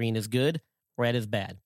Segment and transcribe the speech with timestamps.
[0.00, 0.62] Green is good,
[0.96, 1.58] red is bad.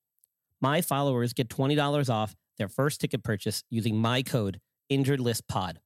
[0.60, 5.76] My followers get $20 off their first ticket purchase using my code InjuredListPod.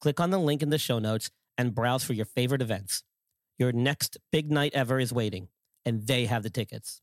[0.00, 3.04] Click on the link in the show notes and browse for your favorite events.
[3.56, 5.46] Your next big night ever is waiting,
[5.84, 7.02] and they have the tickets.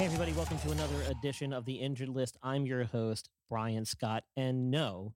[0.00, 2.38] Hey, everybody, welcome to another edition of the Injured List.
[2.42, 4.24] I'm your host, Brian Scott.
[4.34, 5.12] And no,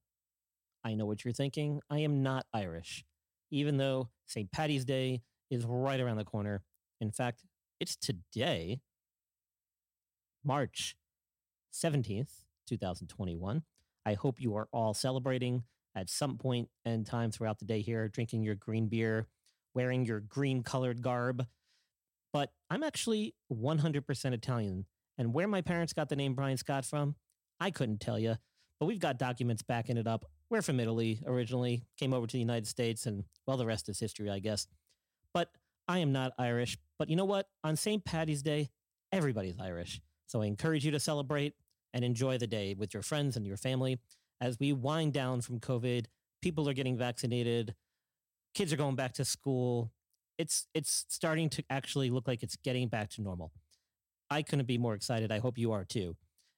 [0.85, 1.81] I know what you're thinking.
[1.89, 3.03] I am not Irish,
[3.51, 4.53] even though St.
[4.53, 6.61] Patty's Day is right around the corner.
[7.01, 7.45] In fact,
[7.81, 8.83] it's today,
[10.45, 10.97] March
[11.73, 13.63] 17th, 2021.
[14.05, 15.63] I hope you are all celebrating
[15.95, 19.29] at some point in time throughout the day here, drinking your green beer,
[19.73, 21.47] wearing your green colored garb
[22.35, 24.87] but I'm actually 100% Italian.
[25.17, 27.15] And where my parents got the name Brian Scott from,
[27.61, 28.35] I couldn't tell you.
[28.81, 30.25] But we've got documents backing it up.
[30.51, 34.01] We're from Italy originally, came over to the United States, and well, the rest is
[34.01, 34.67] history, I guess.
[35.33, 35.49] But
[35.87, 36.77] I am not Irish.
[36.99, 37.47] But you know what?
[37.63, 38.05] On St.
[38.05, 38.69] Patty's Day,
[39.13, 40.01] everybody's Irish.
[40.27, 41.55] So I encourage you to celebrate
[41.93, 44.01] and enjoy the day with your friends and your family
[44.41, 46.07] as we wind down from COVID.
[46.43, 47.77] People are getting vaccinated.
[48.55, 49.93] Kids are going back to school
[50.39, 53.53] it's it's starting to actually look like it's getting back to normal.
[54.31, 55.31] I couldn't be more excited.
[55.31, 56.17] I hope you are too.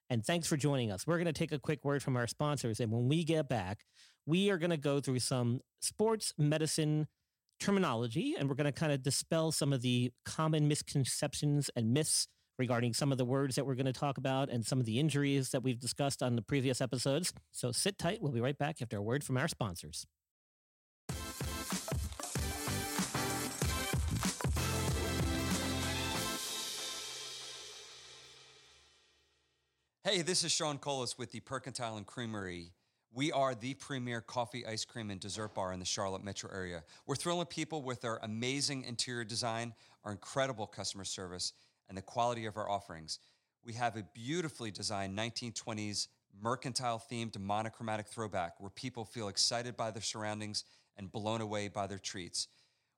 [0.08, 1.06] And thanks for joining us.
[1.06, 2.78] We're going to take a quick word from our sponsors.
[2.78, 3.84] And when we get back,
[4.24, 7.08] we are going to go through some sports medicine
[7.58, 12.28] terminology and we're going to kind of dispel some of the common misconceptions and myths
[12.58, 14.98] regarding some of the words that we're going to talk about and some of the
[14.98, 17.32] injuries that we've discussed on the previous episodes.
[17.52, 18.22] So sit tight.
[18.22, 20.06] We'll be right back after a word from our sponsors.
[30.08, 32.70] Hey, this is Sean Colas with the Percentile and Creamery.
[33.12, 36.84] We are the premier coffee, ice cream, and dessert bar in the Charlotte metro area.
[37.08, 39.74] We're thrilling people with our amazing interior design,
[40.04, 41.54] our incredible customer service,
[41.88, 43.18] and the quality of our offerings.
[43.64, 46.06] We have a beautifully designed 1920s
[46.40, 50.62] mercantile themed monochromatic throwback where people feel excited by their surroundings
[50.96, 52.46] and blown away by their treats.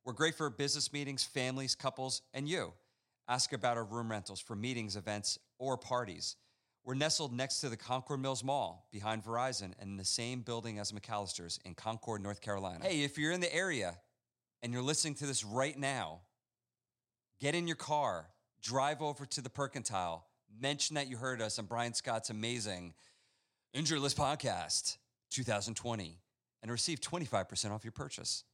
[0.05, 2.75] We're great for business meetings, families, couples, and you.
[3.27, 6.37] Ask about our room rentals for meetings, events, or parties.
[6.89, 10.79] We're nestled next to the Concord Mills Mall behind Verizon and in the same building
[10.79, 12.83] as McAllister's in Concord, North Carolina.
[12.83, 13.99] Hey, if you're in the area
[14.63, 16.21] and you're listening to this right now,
[17.41, 18.31] get in your car,
[18.63, 20.23] drive over to the Percentile,
[20.59, 22.95] mention that you heard us on Brian Scott's amazing
[23.75, 24.97] Injury List Podcast
[25.29, 26.19] 2020
[26.63, 28.45] and receive 25% off your purchase.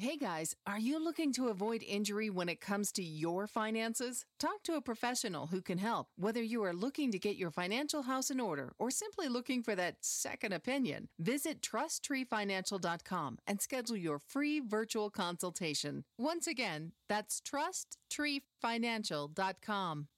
[0.00, 4.24] Hey guys, are you looking to avoid injury when it comes to your finances?
[4.38, 8.02] Talk to a professional who can help, whether you are looking to get your financial
[8.02, 11.08] house in order or simply looking for that second opinion.
[11.18, 16.04] Visit trusttreefinancial.com and schedule your free virtual consultation.
[16.16, 20.08] Once again, that's trusttreefinancial.com.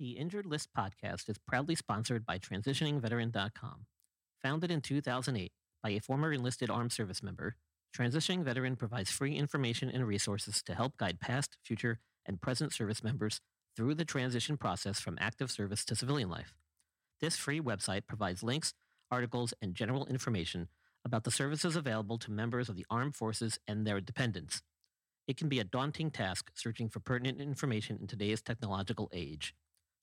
[0.00, 3.86] The Injured List podcast is proudly sponsored by TransitioningVeteran.com.
[4.40, 5.50] Founded in 2008
[5.82, 7.56] by a former enlisted armed service member,
[7.92, 13.02] Transitioning Veteran provides free information and resources to help guide past, future, and present service
[13.02, 13.40] members
[13.74, 16.54] through the transition process from active service to civilian life.
[17.20, 18.74] This free website provides links,
[19.10, 20.68] articles, and general information
[21.04, 24.62] about the services available to members of the armed forces and their dependents.
[25.26, 29.56] It can be a daunting task searching for pertinent information in today's technological age.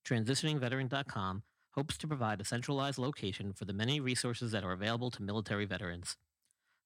[0.07, 5.23] TransitioningVeteran.com hopes to provide a centralized location for the many resources that are available to
[5.23, 6.15] military veterans.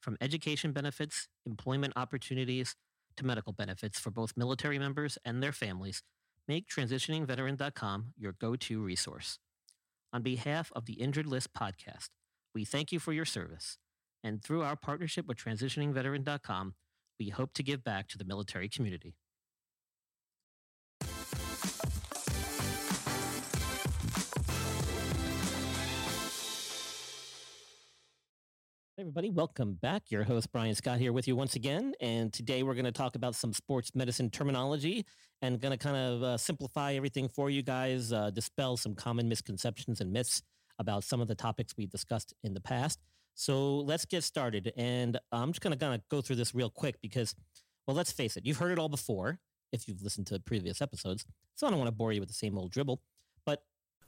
[0.01, 2.75] From education benefits, employment opportunities,
[3.17, 6.01] to medical benefits for both military members and their families,
[6.47, 9.37] make TransitioningVeteran.com your go-to resource.
[10.13, 12.09] On behalf of the Injured List podcast,
[12.55, 13.77] we thank you for your service.
[14.23, 16.73] And through our partnership with TransitioningVeteran.com,
[17.19, 19.15] we hope to give back to the military community.
[28.99, 30.11] Hey everybody, welcome back.
[30.11, 33.15] Your host Brian Scott here with you once again, and today we're going to talk
[33.15, 35.05] about some sports medicine terminology
[35.41, 39.29] and going to kind of uh, simplify everything for you guys, uh, dispel some common
[39.29, 40.41] misconceptions and myths
[40.79, 42.99] about some of the topics we discussed in the past.
[43.35, 46.69] So let's get started, and I'm just going to kind of go through this real
[46.69, 47.33] quick because,
[47.87, 49.39] well, let's face it, you've heard it all before
[49.71, 51.25] if you've listened to previous episodes,
[51.55, 52.99] so I don't want to bore you with the same old dribble.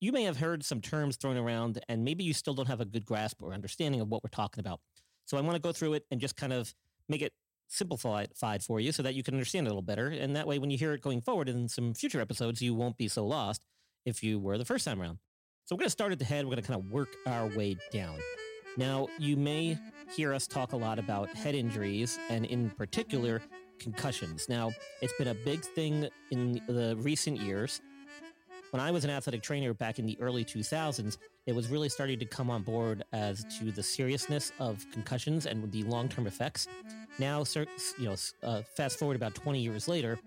[0.00, 2.86] You may have heard some terms thrown around and maybe you still don't have a
[2.86, 4.80] good grasp or understanding of what we're talking about.
[5.26, 6.74] So I want to go through it and just kind of
[7.08, 7.32] make it
[7.68, 8.30] simplified
[8.62, 10.08] for you so that you can understand it a little better.
[10.08, 12.96] And that way, when you hear it going forward in some future episodes, you won't
[12.96, 13.64] be so lost
[14.04, 15.18] if you were the first time around.
[15.66, 16.46] So we're going to start at the head.
[16.46, 18.18] We're going to kind of work our way down.
[18.76, 19.78] Now, you may
[20.16, 23.42] hear us talk a lot about head injuries and in particular
[23.78, 24.48] concussions.
[24.48, 24.72] Now,
[25.02, 27.80] it's been a big thing in the recent years
[28.70, 32.18] when I was an athletic trainer back in the early 2000s, it was really starting
[32.18, 36.68] to come on board as to the seriousness of concussions and the long-term effects.
[37.18, 37.66] Now, you
[37.98, 40.18] know, uh, fast forward about 20 years later,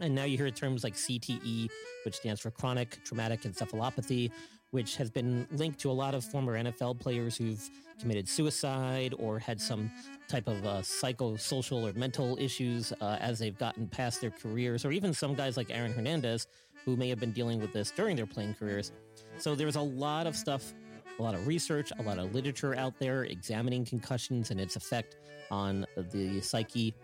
[0.00, 1.68] and now you hear terms like CTE,
[2.04, 4.30] which stands for chronic traumatic encephalopathy,
[4.70, 9.38] which has been linked to a lot of former NFL players who've committed suicide or
[9.38, 9.90] had some
[10.28, 14.92] type of uh, psychosocial or mental issues uh, as they've gotten past their careers, or
[14.92, 16.46] even some guys like Aaron Hernandez
[16.88, 18.92] who may have been dealing with this during their playing careers.
[19.36, 20.72] So there's a lot of stuff,
[21.18, 25.16] a lot of research, a lot of literature out there examining concussions and its effect
[25.50, 26.94] on the psyche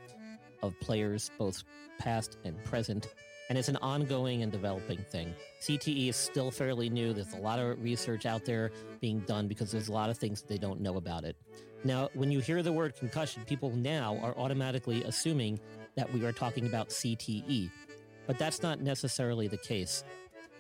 [0.62, 1.62] of players, both
[1.98, 3.08] past and present.
[3.50, 5.34] And it's an ongoing and developing thing.
[5.60, 7.12] CTE is still fairly new.
[7.12, 8.70] There's a lot of research out there
[9.02, 11.36] being done because there's a lot of things they don't know about it.
[11.84, 15.60] Now, when you hear the word concussion, people now are automatically assuming
[15.94, 17.70] that we are talking about CTE
[18.26, 20.04] but that's not necessarily the case.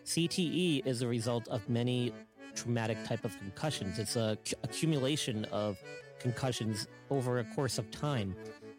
[0.04, 2.12] CTE is a result of many
[2.54, 3.98] traumatic type of concussions.
[3.98, 5.78] It's a c- accumulation of
[6.18, 8.34] concussions over a course of time.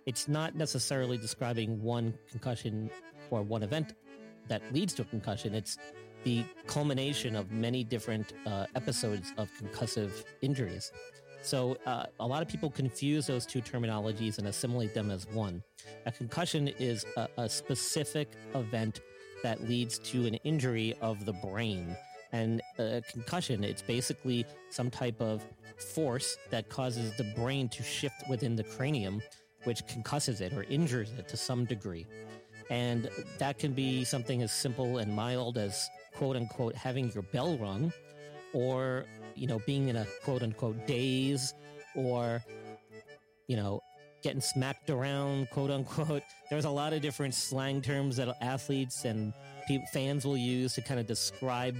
[0.05, 2.89] It's not necessarily describing one concussion
[3.31, 3.93] or one event
[4.47, 5.55] that leads to a concussion.
[5.55, 5.77] It's
[6.23, 10.91] the culmination of many different uh, episodes of concussive injuries.
[11.45, 15.61] So uh, a lot of people confuse those two terminologies and assimilate them as one.
[16.07, 19.01] A concussion is a, a specific event
[19.43, 21.95] that leads to an injury of the brain.
[22.31, 25.45] And a concussion, it's basically some type of
[25.77, 29.21] force that causes the brain to shift within the cranium,
[29.65, 32.07] which concusses it or injures it to some degree.
[32.71, 37.55] And that can be something as simple and mild as quote unquote having your bell
[37.59, 37.93] rung
[38.51, 41.53] or, you know, being in a quote unquote daze
[41.95, 42.43] or,
[43.47, 43.81] you know,
[44.21, 46.23] getting smacked around, quote unquote.
[46.49, 49.33] There's a lot of different slang terms that athletes and
[49.67, 51.75] pe- fans will use to kind of describe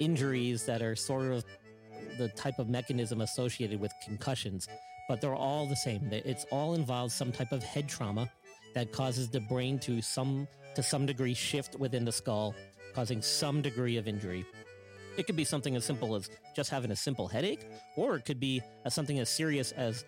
[0.00, 1.44] injuries that are sort of
[2.18, 4.68] the type of mechanism associated with concussions,
[5.08, 6.08] but they're all the same.
[6.10, 8.30] It's all involves some type of head trauma
[8.74, 12.54] that causes the brain to some to some degree shift within the skull,
[12.94, 14.44] causing some degree of injury.
[15.16, 17.66] It could be something as simple as just having a simple headache,
[17.96, 20.04] or it could be something as serious as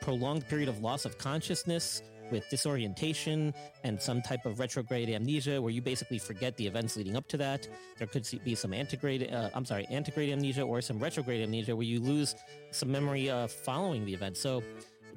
[0.00, 3.52] prolonged period of loss of consciousness with disorientation
[3.84, 7.36] and some type of retrograde amnesia where you basically forget the events leading up to
[7.36, 7.66] that.
[7.98, 11.86] There could be some antigrade, uh, I'm sorry, antigrade amnesia or some retrograde amnesia where
[11.86, 12.34] you lose
[12.70, 14.36] some memory uh, following the event.
[14.36, 14.62] So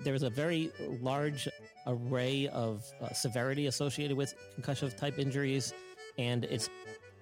[0.03, 0.71] there's a very
[1.01, 1.47] large
[1.85, 5.73] array of uh, severity associated with concussive type injuries,
[6.17, 6.69] and it's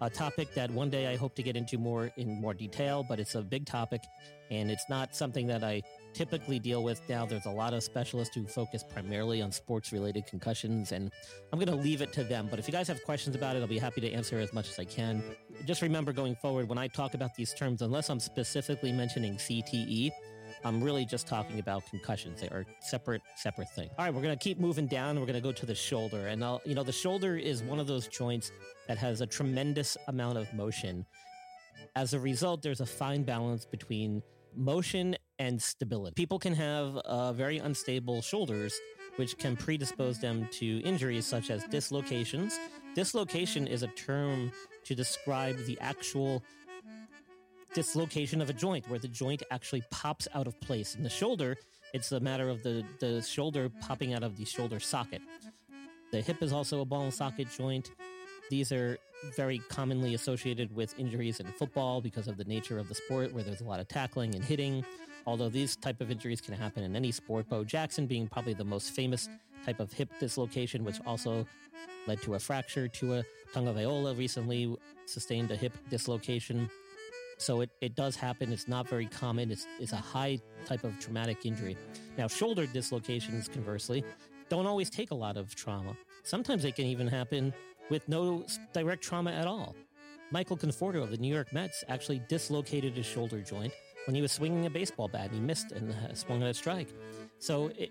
[0.01, 3.19] a topic that one day I hope to get into more in more detail, but
[3.19, 4.01] it's a big topic
[4.49, 5.81] and it's not something that I
[6.13, 7.25] typically deal with now.
[7.25, 11.09] There's a lot of specialists who focus primarily on sports related concussions, and
[11.53, 12.47] I'm going to leave it to them.
[12.49, 14.69] But if you guys have questions about it, I'll be happy to answer as much
[14.69, 15.23] as I can.
[15.65, 20.11] Just remember going forward, when I talk about these terms, unless I'm specifically mentioning CTE,
[20.63, 22.41] I'm really just talking about concussions.
[22.41, 23.89] They are separate, separate thing.
[23.97, 25.19] All right, we're going to keep moving down.
[25.19, 26.27] We're going to go to the shoulder.
[26.27, 28.51] And I'll, you know, the shoulder is one of those joints
[28.87, 31.05] that has a tremendous amount of motion.
[31.95, 34.21] As a result, there's a fine balance between
[34.55, 36.13] motion and stability.
[36.15, 38.79] People can have uh, very unstable shoulders,
[39.15, 42.59] which can predispose them to injuries such as dislocations.
[42.93, 44.51] Dislocation is a term
[44.83, 46.43] to describe the actual
[47.73, 50.95] dislocation of a joint where the joint actually pops out of place.
[50.95, 51.57] In the shoulder,
[51.93, 55.21] it's a matter of the, the shoulder popping out of the shoulder socket.
[56.11, 57.91] The hip is also a ball and socket joint.
[58.49, 58.97] These are
[59.35, 63.43] very commonly associated with injuries in football because of the nature of the sport where
[63.43, 64.83] there's a lot of tackling and hitting.
[65.25, 68.65] Although these type of injuries can happen in any sport, Bo Jackson being probably the
[68.65, 69.29] most famous
[69.65, 71.45] type of hip dislocation, which also
[72.07, 72.87] led to a fracture.
[72.87, 73.23] Tua
[73.53, 74.75] tongue of Tagovailoa recently
[75.05, 76.69] sustained a hip dislocation.
[77.41, 78.53] So it, it does happen.
[78.53, 79.49] It's not very common.
[79.49, 81.75] It's, it's a high type of traumatic injury.
[82.15, 84.03] Now, shoulder dislocations, conversely,
[84.49, 85.97] don't always take a lot of trauma.
[86.21, 87.51] Sometimes they can even happen
[87.89, 89.75] with no direct trauma at all.
[90.29, 93.73] Michael Conforto of the New York Mets actually dislocated his shoulder joint
[94.05, 96.53] when he was swinging a baseball bat and he missed and uh, swung at a
[96.53, 96.89] strike.
[97.39, 97.89] So, it,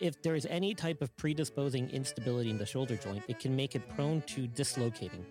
[0.00, 3.74] if there is any type of predisposing instability in the shoulder joint, it can make
[3.74, 5.26] it prone to dislocating.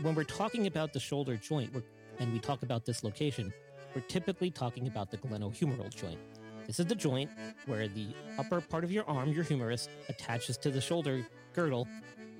[0.00, 1.82] When we're talking about the shoulder joint, we're
[2.18, 3.52] and we talk about dislocation,
[3.94, 6.18] we're typically talking about the glenohumeral joint.
[6.66, 7.30] This is the joint
[7.66, 8.08] where the
[8.38, 11.86] upper part of your arm, your humerus, attaches to the shoulder girdle,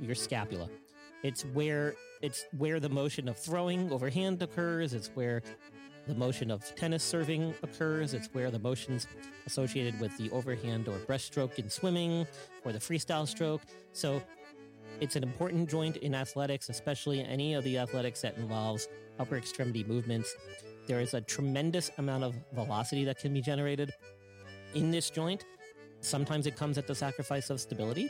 [0.01, 0.69] your scapula.
[1.23, 4.95] It's where it's where the motion of throwing overhand occurs.
[4.95, 5.43] It's where
[6.07, 8.15] the motion of tennis serving occurs.
[8.15, 9.07] It's where the motions
[9.47, 12.27] associated with the overhand or breaststroke in swimming
[12.65, 13.63] or the freestyle stroke.
[13.93, 14.23] So
[15.01, 18.89] it's an important joint in athletics, especially any of the athletics that involves
[19.19, 20.35] upper extremity movements.
[20.87, 23.93] There is a tremendous amount of velocity that can be generated
[24.75, 25.45] in this joint.
[26.01, 28.09] Sometimes it comes at the sacrifice of stability.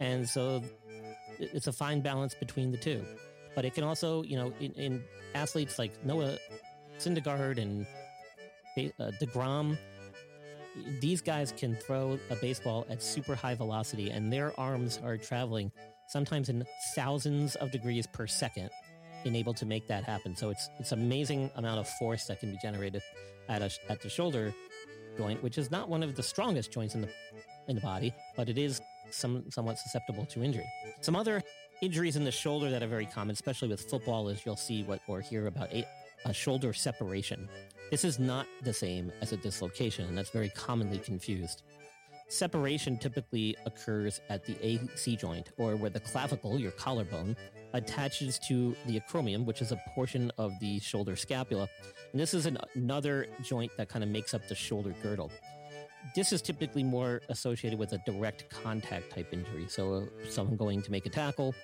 [0.00, 0.62] And so
[1.38, 3.04] it's a fine balance between the two.
[3.54, 5.04] But it can also, you know, in, in
[5.34, 6.38] athletes like Noah
[6.98, 7.86] Syndergaard and
[9.00, 9.76] uh, DeGrom,
[11.00, 15.72] these guys can throw a baseball at super high velocity and their arms are traveling
[16.08, 18.70] sometimes in thousands of degrees per second
[19.24, 20.34] in able to make that happen.
[20.34, 23.02] So it's it's amazing amount of force that can be generated
[23.48, 24.54] at a, at the shoulder
[25.16, 27.10] joint, which is not one of the strongest joints in the
[27.68, 30.66] in the body, but it is some somewhat susceptible to injury.
[31.00, 31.42] Some other
[31.80, 35.00] injuries in the shoulder that are very common, especially with football, is you'll see what
[35.06, 35.86] or hear about a,
[36.24, 37.48] a shoulder separation.
[37.90, 41.62] This is not the same as a dislocation, and that's very commonly confused.
[42.28, 47.34] Separation typically occurs at the AC joint, or where the clavicle, your collarbone,
[47.72, 51.68] attaches to the acromion, which is a portion of the shoulder scapula.
[52.12, 55.30] And this is an, another joint that kind of makes up the shoulder girdle.
[56.14, 59.66] This is typically more associated with a direct contact type injury.
[59.68, 61.54] So, uh, someone going to make a tackle,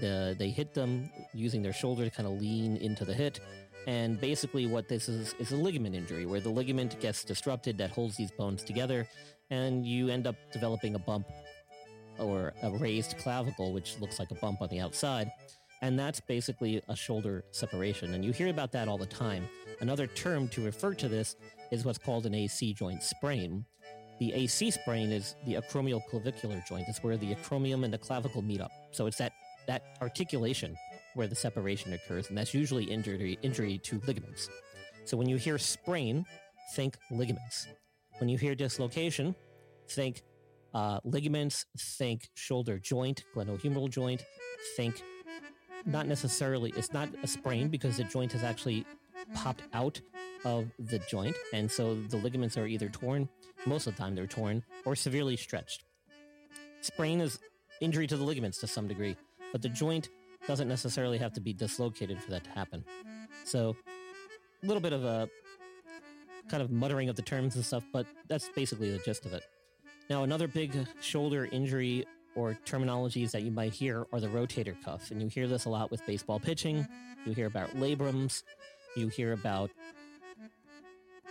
[0.00, 3.40] the, they hit them using their shoulder to kind of lean into the hit.
[3.86, 7.90] And basically, what this is is a ligament injury where the ligament gets disrupted that
[7.90, 9.06] holds these bones together,
[9.50, 11.26] and you end up developing a bump
[12.18, 15.30] or a raised clavicle, which looks like a bump on the outside.
[15.82, 18.14] And that's basically a shoulder separation.
[18.14, 19.46] And you hear about that all the time.
[19.80, 21.36] Another term to refer to this
[21.70, 23.64] is what's called an AC joint sprain.
[24.18, 26.86] The AC sprain is the acromial clavicular joint.
[26.88, 28.72] It's where the acromion and the clavicle meet up.
[28.92, 29.32] So it's that,
[29.66, 30.74] that articulation
[31.14, 34.48] where the separation occurs, and that's usually injury, injury to ligaments.
[35.04, 36.24] So when you hear sprain,
[36.74, 37.66] think ligaments.
[38.18, 39.34] When you hear dislocation,
[39.88, 40.22] think
[40.72, 44.24] uh, ligaments, think shoulder joint, glenohumeral joint,
[44.76, 45.02] think
[45.84, 48.84] not necessarily, it's not a sprain because the joint has actually
[49.34, 50.00] popped out
[50.44, 51.36] of the joint.
[51.52, 53.28] And so the ligaments are either torn,
[53.66, 55.84] most of the time they're torn, or severely stretched.
[56.80, 57.38] Sprain is
[57.80, 59.16] injury to the ligaments to some degree,
[59.52, 60.08] but the joint
[60.46, 62.84] doesn't necessarily have to be dislocated for that to happen.
[63.44, 63.76] So
[64.62, 65.28] a little bit of a
[66.48, 69.44] kind of muttering of the terms and stuff, but that's basically the gist of it.
[70.08, 75.10] Now, another big shoulder injury or terminologies that you might hear are the rotator cuff.
[75.10, 76.86] And you hear this a lot with baseball pitching.
[77.24, 78.42] You hear about labrums.
[78.94, 79.70] You hear about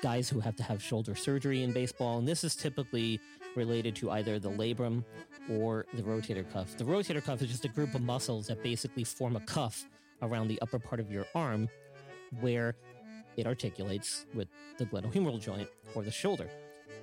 [0.02, 2.18] guys who have to have shoulder surgery in baseball.
[2.18, 3.20] And this is typically
[3.56, 5.04] related to either the labrum
[5.50, 6.76] or the rotator cuff.
[6.76, 9.88] The rotator cuff is just a group of muscles that basically form a cuff
[10.22, 11.70] around the upper part of your arm
[12.42, 12.76] where
[13.38, 16.50] it articulates with the glenohumeral joint or the shoulder.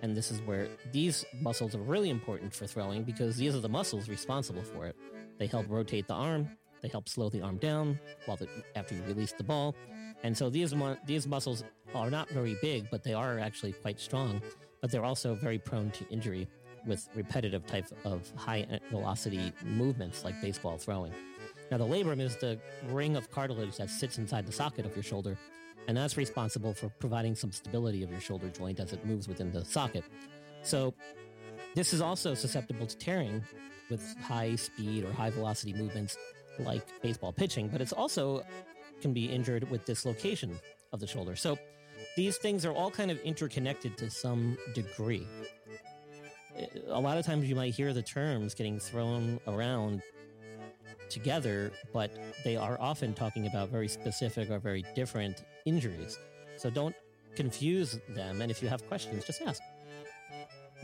[0.03, 3.69] And this is where these muscles are really important for throwing because these are the
[3.69, 4.97] muscles responsible for it.
[5.39, 6.49] They help rotate the arm,
[6.83, 9.75] they help slow the arm down while the, after you release the ball.
[10.25, 10.75] And so these
[11.07, 14.43] these muscles are not very big, but they are actually quite strong.
[14.81, 16.49] But they're also very prone to injury
[16.85, 21.13] with repetitive type of high velocity movements like baseball throwing.
[21.71, 22.59] Now the labrum is the
[22.89, 25.39] ring of cartilage that sits inside the socket of your shoulder
[25.89, 29.51] and that's responsible for providing some stability of your shoulder joint as it moves within
[29.51, 30.05] the socket.
[30.63, 30.95] So
[31.75, 33.43] this is also susceptible to tearing
[33.91, 36.17] with high speed or high velocity movements
[36.59, 38.43] like baseball pitching, but it's also
[39.01, 40.59] can be injured with dislocation
[40.93, 41.35] of the shoulder.
[41.35, 41.59] So
[42.17, 45.27] these things are all kind of interconnected to some degree.
[46.89, 50.03] A lot of times you might hear the terms getting thrown around
[51.09, 52.11] together, but
[52.45, 56.19] they are often talking about very specific or very different injuries.
[56.57, 56.95] So don't
[57.37, 58.41] confuse them.
[58.41, 59.63] And if you have questions, just ask.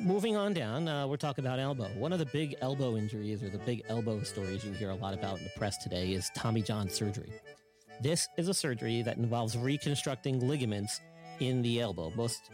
[0.01, 1.89] Moving on down, uh, we're talking about elbow.
[1.97, 5.13] One of the big elbow injuries or the big elbow stories you hear a lot
[5.13, 7.33] about in the press today is Tommy John surgery.
[8.01, 11.01] This is a surgery that involves reconstructing ligaments
[11.41, 12.51] in the elbow, most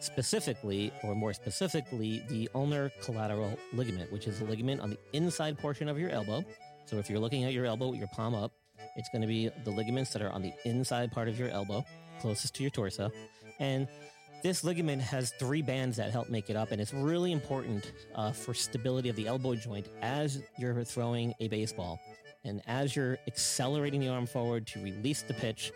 [0.00, 5.56] specifically, or more specifically, the ulnar collateral ligament, which is a ligament on the inside
[5.56, 6.44] portion of your elbow.
[6.86, 8.50] So if you're looking at your elbow with your palm up,
[8.98, 11.84] it's going to be the ligaments that are on the inside part of your elbow,
[12.20, 13.10] closest to your torso.
[13.60, 13.88] And
[14.42, 18.32] this ligament has three bands that help make it up, and it's really important uh,
[18.32, 21.98] for stability of the elbow joint as you're throwing a baseball.
[22.44, 25.72] And as you're accelerating the arm forward to release the pitch,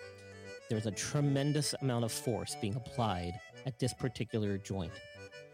[0.68, 3.34] there's a tremendous amount of force being applied
[3.66, 4.92] at this particular joint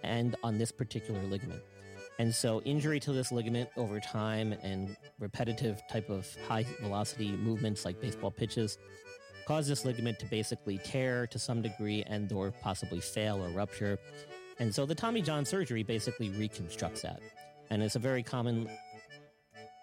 [0.02, 1.62] and on this particular ligament.
[2.18, 7.84] And so injury to this ligament over time and repetitive type of high velocity movements
[7.84, 8.76] like baseball pitches
[9.46, 13.98] cause this ligament to basically tear to some degree and or possibly fail or rupture.
[14.58, 17.20] And so the Tommy John surgery basically reconstructs that.
[17.70, 18.68] And it's a very common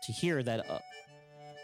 [0.04, 0.84] to hear that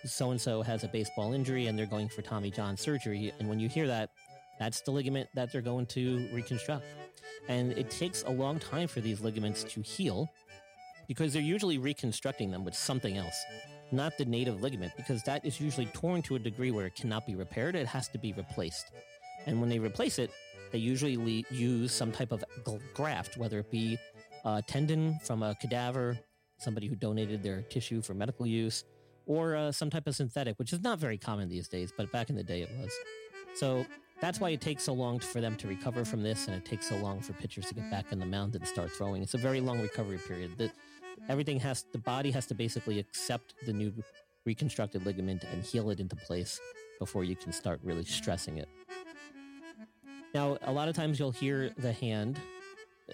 [0.05, 3.31] so and so has a baseball injury and they're going for Tommy John surgery.
[3.39, 4.10] And when you hear that,
[4.57, 6.86] that's the ligament that they're going to reconstruct.
[7.47, 10.29] And it takes a long time for these ligaments to heal
[11.12, 13.43] because they're usually reconstructing them with something else,
[13.91, 17.28] not the native ligament, because that is usually torn to a degree where it cannot
[17.28, 17.76] be repaired.
[17.76, 18.86] It has to be replaced.
[19.45, 20.32] And when they replace it,
[20.71, 22.45] they usually use some type of
[22.93, 23.97] graft, whether it be
[24.45, 26.17] a tendon from a cadaver,
[26.60, 28.86] somebody who donated their tissue for medical use,
[29.26, 32.30] or uh, some type of synthetic, which is not very common these days, but back
[32.30, 32.93] in the day it was.
[33.56, 33.86] So
[34.21, 36.88] that's why it takes so long for them to recover from this, and it takes
[36.88, 39.21] so long for pitchers to get back in the mound and start throwing.
[39.21, 40.52] It's a very long recovery period.
[40.58, 40.71] The,
[41.29, 43.93] everything has the body has to basically accept the new
[44.45, 46.60] reconstructed ligament and heal it into place
[46.99, 48.69] before you can start really stressing it.
[50.34, 52.39] Now, a lot of times you'll hear the hand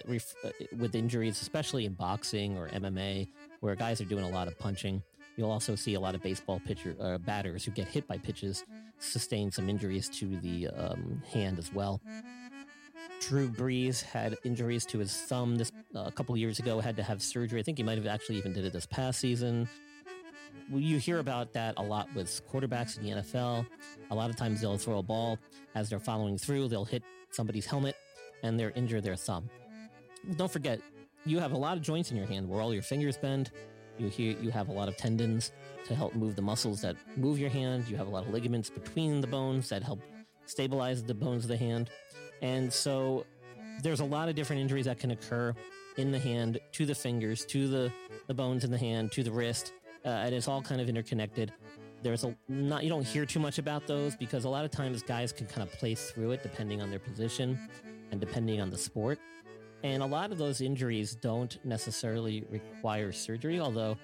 [0.06, 3.28] ref- uh, with injuries, especially in boxing or MMA,
[3.60, 5.02] where guys are doing a lot of punching.
[5.36, 8.64] You'll also see a lot of baseball pitcher uh, batters who get hit by pitches
[8.98, 12.00] sustain some injuries to the um, hand as well.
[13.20, 16.80] Drew Brees had injuries to his thumb this uh, a couple years ago.
[16.80, 17.60] Had to have surgery.
[17.60, 19.68] I think he might have actually even did it this past season.
[20.70, 23.66] You hear about that a lot with quarterbacks in the NFL.
[24.10, 25.38] A lot of times they'll throw a ball
[25.74, 26.68] as they're following through.
[26.68, 27.96] They'll hit somebody's helmet
[28.42, 29.48] and they're injure their thumb.
[30.36, 30.80] Don't forget,
[31.24, 33.50] you have a lot of joints in your hand where all your fingers bend.
[33.98, 35.52] You hear you have a lot of tendons
[35.86, 37.88] to help move the muscles that move your hand.
[37.88, 40.00] You have a lot of ligaments between the bones that help
[40.46, 41.90] stabilize the bones of the hand.
[42.42, 43.24] And so
[43.82, 45.54] there's a lot of different injuries that can occur
[45.96, 47.92] in the hand, to the fingers, to the,
[48.28, 49.72] the bones in the hand, to the wrist.
[50.04, 51.52] Uh, and it's all kind of interconnected.
[52.02, 55.02] There's a not, you don't hear too much about those because a lot of times
[55.02, 57.58] guys can kind of play through it depending on their position
[58.12, 59.18] and depending on the sport.
[59.82, 63.96] And a lot of those injuries don't necessarily require surgery, although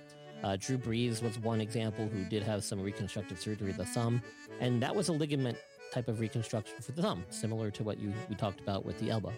[0.42, 4.20] uh, Drew Brees was one example who did have some reconstructive surgery of the thumb.
[4.61, 5.59] And that was a ligament
[5.95, 9.11] type of reconstruction for the thumb, similar to what you we talked about with the
[9.11, 9.33] elbow.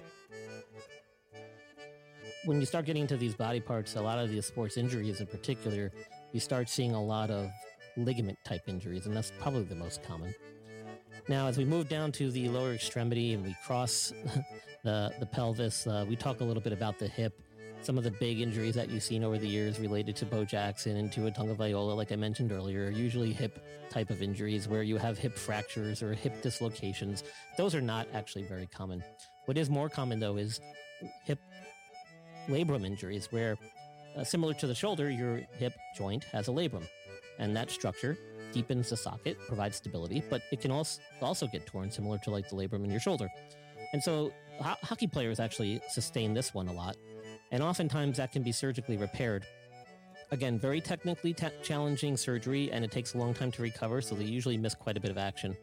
[2.47, 5.27] When you start getting into these body parts, a lot of these sports injuries in
[5.27, 5.93] particular,
[6.33, 7.51] you start seeing a lot of
[7.97, 10.35] ligament type injuries, and that's probably the most common.
[11.29, 14.13] Now, as we move down to the lower extremity and we cross
[14.85, 17.43] the, the pelvis, uh, we talk a little bit about the hip.
[17.87, 20.97] Some of the big injuries that you've seen over the years related to Bo Jackson
[20.97, 24.97] and Tua Viola, like I mentioned earlier, are usually hip type of injuries where you
[24.97, 27.23] have hip fractures or hip dislocations.
[27.57, 29.05] Those are not actually very common.
[29.45, 30.61] What is more common though is
[31.23, 31.39] hip
[32.49, 33.57] labrum injuries where
[34.17, 36.89] uh, similar to the shoulder, your hip joint has a labrum
[37.39, 38.19] and that structure
[38.51, 42.49] deepens the socket, provides stability, but it can also also get torn similar to like
[42.49, 43.29] the labrum in your shoulder.
[43.93, 46.97] And so ho- hockey players actually sustain this one a lot
[47.51, 49.45] and oftentimes that can be surgically repaired.
[50.31, 54.15] Again, very technically ta- challenging surgery, and it takes a long time to recover, so
[54.15, 55.57] they usually miss quite a bit of action,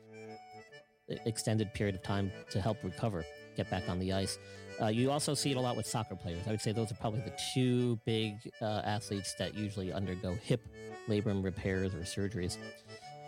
[1.26, 3.26] extended period of time to help recover,
[3.58, 4.40] get back on the ice.
[4.82, 6.48] Uh, you also see it a lot with soccer players.
[6.48, 10.62] I would say those are probably the two big uh, athletes that usually undergo hip
[11.08, 12.58] labrum repairs or surgeries.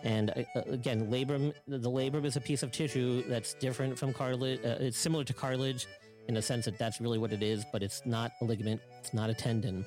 [0.02, 4.60] And uh, again, labrum, the labrum is a piece of tissue that's different from cartilage.
[4.64, 5.86] Uh, it's similar to cartilage
[6.28, 8.80] in the sense that that's really what it is, but it's not a ligament.
[8.98, 9.84] It's not a tendon.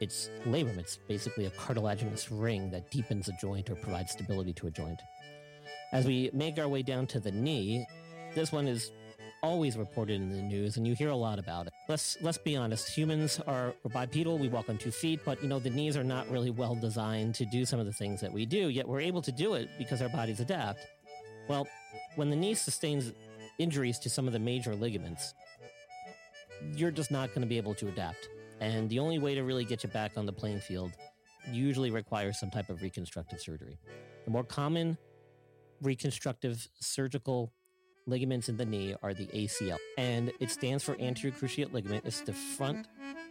[0.00, 0.78] It's labrum.
[0.78, 5.00] It's basically a cartilaginous ring that deepens a joint or provides stability to a joint.
[5.92, 7.86] As we make our way down to the knee,
[8.34, 8.90] this one is
[9.42, 11.72] always reported in the news and you hear a lot about it.
[11.88, 15.58] Let's let's be honest, humans are bipedal, we walk on two feet, but you know
[15.58, 18.44] the knees are not really well designed to do some of the things that we
[18.44, 20.80] do, yet we're able to do it because our bodies adapt.
[21.48, 21.68] Well,
[22.16, 23.12] when the knee sustains
[23.58, 25.34] injuries to some of the major ligaments,
[26.74, 28.28] you're just not going to be able to adapt.
[28.60, 30.92] And the only way to really get you back on the playing field
[31.52, 33.78] usually requires some type of reconstructive surgery.
[34.24, 34.98] The more common
[35.82, 37.52] reconstructive surgical
[38.06, 42.04] ligaments in the knee are the ACL, and it stands for anterior cruciate ligament.
[42.06, 42.86] It's the front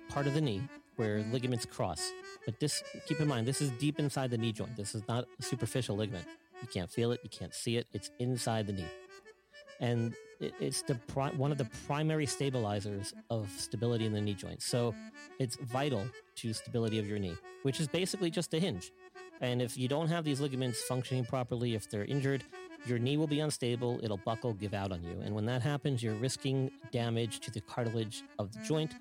[0.09, 0.61] part of the knee
[0.97, 2.11] where ligaments cross.
[2.45, 4.75] But this, keep in mind, this is deep inside the knee joint.
[4.75, 6.27] This is not a superficial ligament.
[6.61, 7.19] You can't feel it.
[7.23, 7.87] You can't see it.
[7.93, 8.85] It's inside the knee.
[9.79, 14.33] And it, it's the pri- one of the primary stabilizers of stability in the knee
[14.33, 14.61] joint.
[14.61, 14.93] So
[15.39, 16.05] it's vital
[16.37, 18.91] to stability of your knee, which is basically just a hinge.
[19.41, 22.43] And if you don't have these ligaments functioning properly, if they're injured,
[22.85, 25.19] your knee will be unstable, it'll buckle, give out on you.
[25.23, 28.93] And when that happens, you're risking damage to the cartilage of the joint,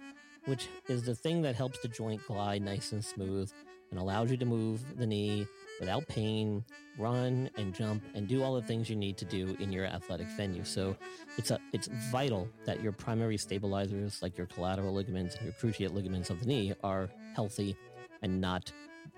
[0.46, 3.50] which is the thing that helps the joint glide nice and smooth
[3.90, 5.46] and allows you to move the knee
[5.80, 6.64] without pain,
[6.98, 10.26] run and jump and do all the things you need to do in your athletic
[10.36, 10.64] venue.
[10.64, 10.96] So
[11.36, 15.92] it's a it's vital that your primary stabilizers like your collateral ligaments and your cruciate
[15.92, 17.76] ligaments of the knee are healthy
[18.22, 18.72] and not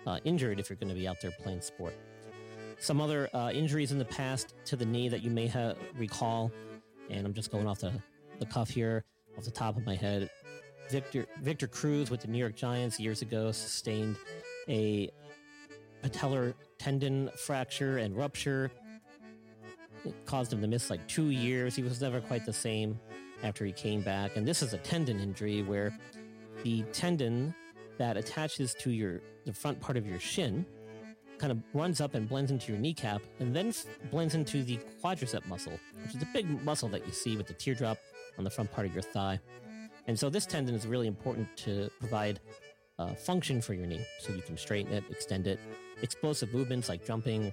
[0.07, 1.95] uh, injured if you're going to be out there playing sport.
[2.79, 6.53] Some other uh, injuries in the past to the knee that you may have recall,
[7.09, 7.93] and I'm just going off the,
[8.39, 9.05] the cuff here,
[9.39, 10.31] off the top of my head.
[10.91, 14.17] Victor Victor Cruz with the New York Giants years ago sustained
[14.69, 15.11] a
[16.03, 18.71] patellar tendon fracture and rupture.
[20.05, 21.75] It caused him to miss like two years.
[21.75, 22.99] He was never quite the same
[23.43, 24.37] after he came back.
[24.37, 25.97] And this is a tendon injury where
[26.63, 27.55] the tendon
[27.99, 30.67] that attaches to your the front part of your shin
[31.39, 33.73] kind of runs up and blends into your kneecap and then
[34.11, 37.53] blends into the quadricep muscle, which is the big muscle that you see with the
[37.53, 37.99] teardrop
[38.39, 39.39] on the front part of your thigh.
[40.07, 42.41] And so this tendon is really important to provide
[42.99, 45.61] uh, function for your knee so you can straighten it, extend it,
[46.03, 47.53] explosive movements like jumping,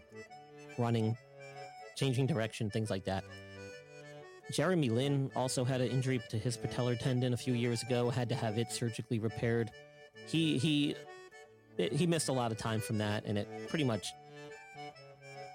[0.78, 1.18] running,
[1.96, 3.24] changing direction, things like that.
[4.52, 8.30] Jeremy Lin also had an injury to his patellar tendon a few years ago, had
[8.30, 9.72] to have it surgically repaired.
[10.28, 10.96] He he
[11.78, 14.14] he missed a lot of time from that, and it pretty much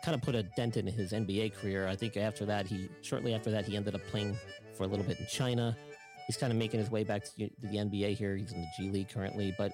[0.05, 1.87] kind of put a dent in his NBA career.
[1.87, 4.37] I think after that, he shortly after that, he ended up playing
[4.75, 5.77] for a little bit in China.
[6.29, 8.37] He's kind of making his way back to the NBA here.
[8.37, 9.73] He's in the G League currently, but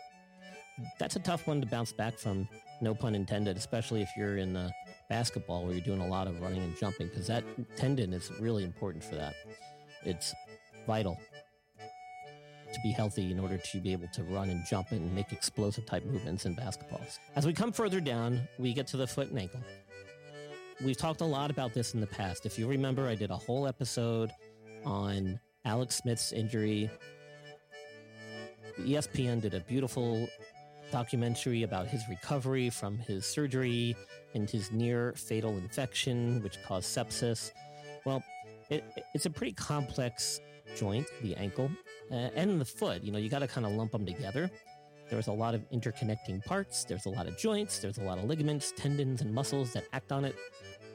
[0.99, 2.49] that's a tough one to bounce back from.
[2.81, 4.69] No pun intended, especially if you're in uh,
[5.09, 7.45] basketball where you're doing a lot of running and jumping, because that
[7.77, 9.35] tendon is really important for that.
[10.05, 10.35] It's
[10.87, 11.19] vital
[12.75, 15.87] to be healthy in order to be able to run and jump and make explosive
[15.87, 17.19] type movements in basketballs.
[17.37, 19.61] As we come further down, we get to the foot and ankle.
[20.85, 22.47] We've talked a lot about this in the past.
[22.47, 24.31] If you remember, I did a whole episode
[24.85, 26.90] on Alex Smith's injury.
[28.81, 30.29] ESPN did a beautiful
[30.90, 33.96] documentary about his recovery from his surgery
[34.35, 37.50] and his near fatal infection, which caused sepsis.
[38.05, 38.22] Well,
[38.68, 40.40] it, it's a pretty complex
[40.77, 41.70] joint, the ankle,
[42.11, 43.03] uh, and the foot.
[43.03, 44.50] You know, you got to kind of lump them together.
[45.11, 46.85] There's a lot of interconnecting parts.
[46.85, 47.79] There's a lot of joints.
[47.79, 50.35] There's a lot of ligaments, tendons, and muscles that act on it.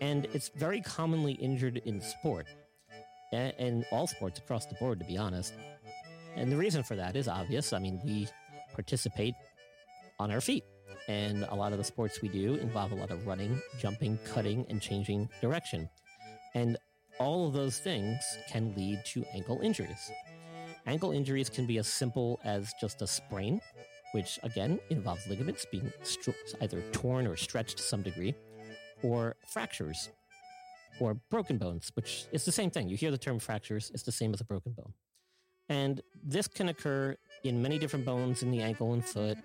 [0.01, 2.47] And it's very commonly injured in sport
[3.31, 5.53] and, all sports across the board, to be honest.
[6.35, 7.73] And the reason for that is obvious.
[7.73, 8.27] I mean, we
[8.73, 9.35] participate
[10.19, 10.63] on our feet.
[11.07, 14.65] And a lot of the sports we do involve a lot of running, jumping, cutting,
[14.69, 15.89] and changing direction.
[16.53, 16.77] And
[17.19, 20.11] all of those things can lead to ankle injuries.
[20.85, 23.59] Ankle injuries can be as simple as just a sprain,
[24.13, 25.91] which again involves ligaments being
[26.61, 28.33] either torn or stretched to some degree,
[29.03, 30.09] or fractures
[30.99, 32.89] or broken bones, which is the same thing.
[32.89, 34.93] You hear the term fractures, it's the same as a broken bone.
[35.69, 39.37] And this can occur in many different bones in the ankle and foot,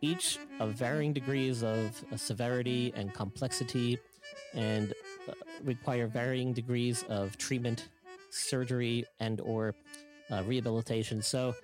[0.00, 3.98] each of varying degrees of uh, severity and complexity,
[4.54, 4.92] and
[5.28, 7.88] uh, require varying degrees of treatment,
[8.30, 9.74] surgery, and or
[10.30, 11.20] uh, rehabilitation.
[11.22, 11.54] So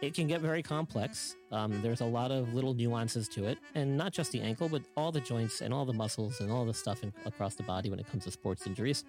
[0.00, 1.36] it can get very complex.
[1.50, 4.82] Um, there's a lot of little nuances to it, and not just the ankle, but
[4.96, 7.90] all the joints and all the muscles and all the stuff in, across the body
[7.90, 9.04] when it comes to sports injuries.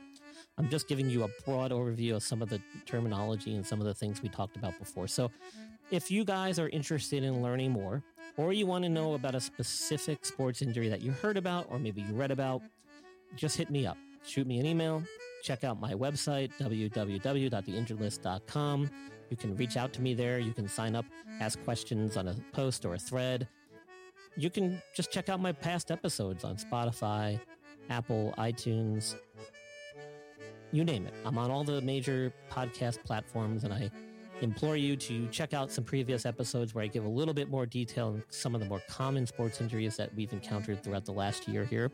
[0.57, 3.85] I'm just giving you a broad overview of some of the terminology and some of
[3.85, 5.07] the things we talked about before.
[5.07, 5.31] So,
[5.91, 8.03] if you guys are interested in learning more,
[8.37, 11.79] or you want to know about a specific sports injury that you heard about, or
[11.79, 12.61] maybe you read about,
[13.35, 13.97] just hit me up.
[14.23, 15.03] Shoot me an email.
[15.43, 18.89] Check out my website, www.theinjuredlist.com.
[19.29, 20.39] You can reach out to me there.
[20.39, 21.05] You can sign up,
[21.39, 23.47] ask questions on a post or a thread.
[24.35, 27.39] You can just check out my past episodes on Spotify,
[27.89, 29.15] Apple, iTunes,
[30.71, 31.13] you name it.
[31.25, 33.89] I'm on all the major podcast platforms, and I
[34.41, 37.65] implore you to check out some previous episodes where I give a little bit more
[37.65, 41.47] detail on some of the more common sports injuries that we've encountered throughout the last
[41.47, 41.91] year here.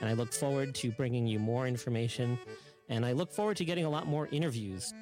[0.00, 2.38] And I look forward to bringing you more information,
[2.88, 4.92] and I look forward to getting a lot more interviews.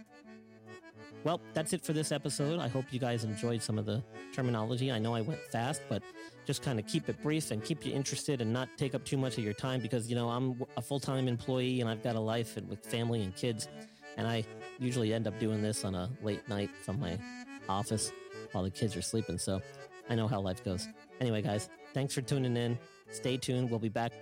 [1.25, 2.61] Well, that's it for this episode.
[2.61, 4.03] I hope you guys enjoyed some of the
[4.33, 4.93] terminology.
[4.93, 6.03] I know I went fast, but
[6.47, 9.17] just kind of keep it brief and keep you interested and not take up too
[9.17, 12.15] much of your time because, you know, I'm a full time employee and I've got
[12.15, 13.69] a life and with family and kids.
[14.17, 14.45] And I
[14.79, 17.19] usually end up doing this on a late night from my
[17.69, 18.13] office
[18.53, 19.39] while the kids are sleeping.
[19.39, 19.61] So
[20.09, 20.89] I know how life goes.
[21.21, 22.79] Anyway, guys, thanks for tuning in.
[23.11, 23.71] Stay tuned.
[23.71, 24.13] We'll be back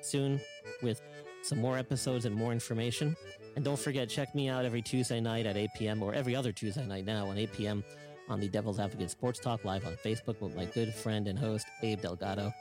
[0.00, 0.40] soon
[0.82, 1.00] with
[1.44, 3.16] some more episodes and more information.
[3.56, 6.02] And don't forget, check me out every Tuesday night at 8 p.m.
[6.02, 7.84] or every other Tuesday night now at 8 p.m
[8.28, 11.66] on the Devil's Advocate Sports Talk live on Facebook with my good friend and host,
[11.82, 12.52] Abe Delgado.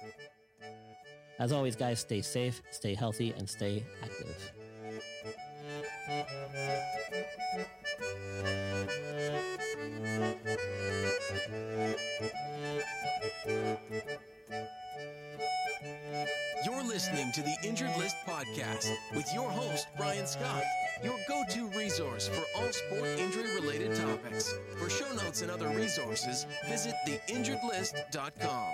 [1.40, 4.52] As always, guys, stay safe, stay healthy, and stay active.
[13.48, 14.83] You're
[17.14, 20.64] listening to the Injured List Podcast with your host, Brian Scott,
[21.04, 24.52] your go to resource for all sport injury related topics.
[24.80, 28.74] For show notes and other resources, visit theinjuredlist.com.